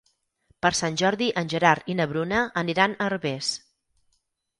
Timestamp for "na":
1.99-2.07